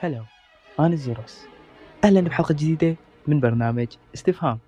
هلو 0.00 0.24
أنا 0.80 0.96
زيروس 0.96 1.40
أهلا 2.04 2.20
بحلقة 2.20 2.52
جديدة 2.52 2.96
من 3.26 3.40
برنامج 3.40 3.86
استفهام. 4.14 4.58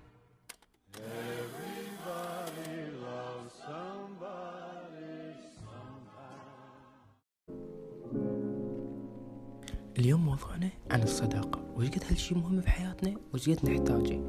اليوم 9.99 10.25
موضوعنا 10.25 10.69
عن 10.91 11.03
الصداقة. 11.03 11.61
وش 11.75 11.87
قد 11.87 12.03
هالشي 12.09 12.35
مهم 12.35 12.59
بحياتنا 12.59 13.15
وش 13.33 13.49
قد 13.49 13.69
نحتاجه؟ 13.69 14.19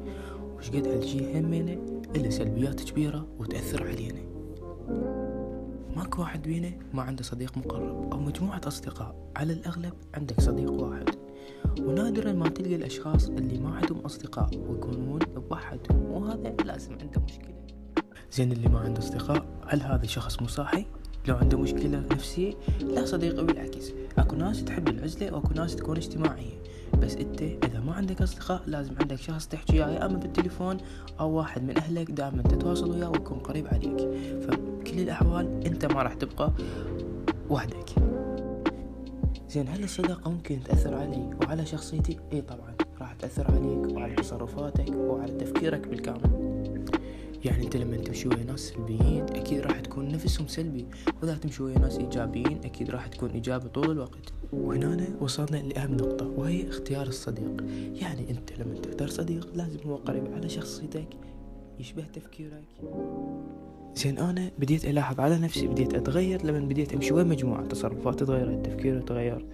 وش 0.57 0.69
قد 0.69 0.87
هالشي 0.87 1.39
همنا 1.39 1.73
إله 2.15 2.29
سلبيات 2.29 2.83
كبيرة 2.83 3.27
وتأثر 3.39 3.87
علينا. 3.87 4.23
ماكو 5.95 6.21
واحد 6.21 6.41
بينا 6.41 6.71
ما 6.93 7.01
عنده 7.01 7.23
صديق 7.23 7.57
مقرب 7.57 8.13
أو 8.13 8.19
مجموعة 8.19 8.61
أصدقاء. 8.67 9.31
على 9.35 9.53
الأغلب 9.53 9.93
عندك 10.13 10.41
صديق 10.41 10.71
واحد. 10.71 11.09
ونادرا 11.79 12.33
ما 12.33 12.49
تلقى 12.49 12.75
الأشخاص 12.75 13.29
اللي 13.29 13.57
ما 13.57 13.75
عندهم 13.75 13.99
أصدقاء 13.99 14.49
ويكونون 14.57 15.19
بوحدهم 15.19 16.11
وهذا 16.11 16.55
لازم 16.65 16.91
عنده 16.91 17.21
مشكلة. 17.21 17.53
زين 18.31 18.51
اللي 18.51 18.69
ما 18.69 18.79
عنده 18.79 18.99
أصدقاء 18.99 19.45
هل 19.67 19.81
هذا 19.81 20.05
شخص 20.05 20.41
مصاحي؟ 20.41 20.85
لو 21.27 21.35
عنده 21.35 21.57
مشكلة 21.57 22.03
نفسية 22.11 22.53
لا 22.81 23.05
صديقي 23.05 23.45
بالعكس. 23.45 23.91
أكو 24.17 24.35
ناس 24.35 24.63
تحب 24.63 24.87
العزلة 24.87 25.33
وأكو 25.33 25.53
ناس 25.53 25.75
تكون 25.75 25.97
اجتماعية. 25.97 26.63
بس 27.01 27.15
أنت 27.15 27.41
إذا 27.41 27.79
ما 27.79 27.93
عندك 27.93 28.21
أصدقاء 28.21 28.63
لازم 28.67 28.93
عندك 28.99 29.15
شخص 29.15 29.47
تحكي 29.47 29.73
وياه 29.73 29.89
يا 29.89 30.05
أما 30.05 30.17
بالتليفون 30.17 30.77
أو 31.19 31.31
واحد 31.31 31.63
من 31.63 31.77
أهلك 31.77 32.11
دائما 32.11 32.43
تتواصل 32.43 32.91
وياه 32.91 33.09
ويكون 33.09 33.39
قريب 33.39 33.67
عليك. 33.67 33.99
فبكل 34.93 35.01
الأحوال 35.01 35.65
أنت 35.65 35.85
ما 35.85 36.03
راح 36.03 36.13
تبقى 36.13 36.51
وحدك. 37.49 37.89
زين 39.49 39.67
هل 39.67 39.83
الصداقة 39.83 40.31
ممكن 40.31 40.59
تأثر 40.63 40.95
علي 40.95 41.29
وعلى 41.41 41.65
شخصيتي؟ 41.65 42.19
إي 42.33 42.41
طبعا 42.41 42.75
راح 43.01 43.13
تأثر 43.13 43.51
عليك 43.51 43.95
وعلى 43.95 44.15
تصرفاتك 44.15 44.89
وعلى 44.95 45.31
تفكيرك 45.31 45.87
بالكامل. 45.87 46.53
يعني 47.45 47.65
أنت 47.65 47.77
لما 47.77 47.97
تمشي 47.97 48.27
ويا 48.27 48.43
ناس 48.43 48.59
سلبيين 48.59 49.23
أكيد 49.23 49.59
راح 49.59 49.79
تكون 49.79 50.07
نفسهم 50.07 50.47
سلبي. 50.47 50.85
وإذا 51.21 51.35
تمشي 51.35 51.63
ويا 51.63 51.79
ناس 51.79 51.97
إيجابيين 51.97 52.59
أكيد 52.65 52.89
راح 52.89 53.07
تكون 53.07 53.29
إيجابي 53.29 53.69
طول 53.69 53.91
الوقت. 53.91 54.33
وهنا 54.53 55.07
وصلنا 55.21 55.57
لأهم 55.57 55.93
نقطة 55.93 56.27
وهي 56.37 56.69
اختيار 56.69 57.07
الصديق. 57.07 57.63
يعني 58.01 58.29
أنت 58.29 58.59
لما 58.59 58.73
تختار 58.73 59.07
صديق 59.07 59.47
لازم 59.55 59.79
هو 59.85 59.95
قريب 59.95 60.33
على 60.33 60.49
شخصيتك. 60.49 61.07
يشبه 61.79 62.03
تفكيرك. 62.13 62.63
زين 63.95 64.17
أنا 64.17 64.51
بديت 64.59 64.85
ألاحظ 64.85 65.19
على 65.19 65.37
نفسي 65.37 65.67
بديت 65.67 65.93
أتغير. 65.93 66.45
لما 66.45 66.59
بديت 66.59 66.93
أمشي 66.93 67.13
ويا 67.13 67.23
مجموعة 67.23 67.65
تصرفاتي 67.65 68.25
تغيرت 68.25 68.65
تفكيري 68.65 68.99
تغير 68.99 69.45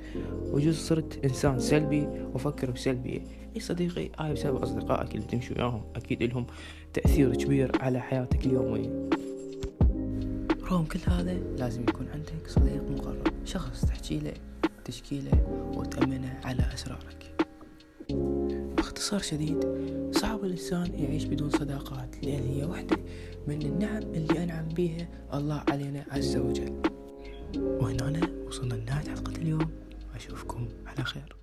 وجوز 0.52 0.76
صرت 0.76 1.26
إنسان 1.26 1.60
سلبي 1.60 2.08
وأفكر 2.34 2.72
بسلبية 2.72 3.22
اي 3.56 3.60
صديقي؟ 3.60 4.10
هاي 4.20 4.34
بسبب 4.34 4.56
أصدقائك 4.56 5.16
اللي 5.16 5.26
تمشي 5.26 5.54
وياهم. 5.54 5.82
أكيد 5.96 6.24
لهم 6.24 6.46
تأثير 6.94 7.36
كبير 7.36 7.72
على 7.82 8.00
حياتك 8.00 8.46
اليومية. 8.46 9.10
رغم 10.72 10.86
كل 10.86 11.00
هذا 11.08 11.34
لازم 11.34 11.82
يكون 11.82 12.08
عندك 12.14 12.48
صديق 12.48 12.84
مقرب 12.92 13.28
شخص 13.46 13.86
تحكي 13.86 14.20
له 14.20 14.34
تشكي 14.86 15.22
له 15.22 15.72
وتأمنه 15.76 16.40
على 16.44 16.64
أسرارك. 16.74 17.19
باختصار 19.12 19.38
شديد. 19.38 19.58
صعب 20.12 20.44
الإنسان 20.44 20.94
يعيش 20.94 21.24
بدون 21.24 21.50
صداقات 21.50 22.26
لأن 22.26 22.44
هي 22.44 22.64
واحدة 22.64 22.98
من 23.48 23.62
النعم 23.62 24.04
اللي 24.04 24.44
أنعم 24.44 24.68
بها 24.68 25.10
الله 25.34 25.64
علينا 25.70 26.06
عز 26.12 26.38
وجل. 26.38 26.82
وهنا 27.58 28.22
وصلنا 28.48 28.74
لنهاية 28.74 29.10
حلقة 29.10 29.36
اليوم. 29.36 29.70
أشوفكم 30.16 30.68
على 30.86 31.04
خير. 31.04 31.39